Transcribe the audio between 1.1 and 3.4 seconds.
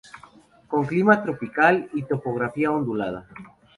tropical y topografía ondulada.